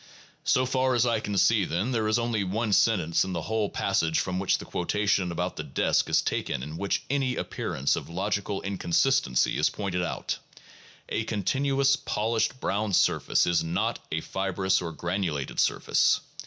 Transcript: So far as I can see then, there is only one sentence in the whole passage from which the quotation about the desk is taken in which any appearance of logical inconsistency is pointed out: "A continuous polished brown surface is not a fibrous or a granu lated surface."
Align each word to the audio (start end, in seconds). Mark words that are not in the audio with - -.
So 0.45 0.65
far 0.65 0.95
as 0.95 1.05
I 1.05 1.19
can 1.19 1.37
see 1.37 1.63
then, 1.63 1.91
there 1.91 2.07
is 2.07 2.17
only 2.17 2.43
one 2.43 2.73
sentence 2.73 3.23
in 3.23 3.33
the 3.33 3.43
whole 3.43 3.69
passage 3.69 4.19
from 4.19 4.39
which 4.39 4.57
the 4.57 4.65
quotation 4.65 5.31
about 5.31 5.57
the 5.57 5.63
desk 5.63 6.09
is 6.09 6.23
taken 6.23 6.63
in 6.63 6.75
which 6.77 7.03
any 7.11 7.35
appearance 7.35 7.95
of 7.95 8.09
logical 8.09 8.63
inconsistency 8.63 9.59
is 9.59 9.69
pointed 9.69 10.01
out: 10.01 10.39
"A 11.09 11.23
continuous 11.25 11.95
polished 11.97 12.59
brown 12.59 12.93
surface 12.93 13.45
is 13.45 13.63
not 13.63 13.99
a 14.11 14.21
fibrous 14.21 14.81
or 14.81 14.89
a 14.89 14.95
granu 14.95 15.33
lated 15.33 15.59
surface." 15.59 16.19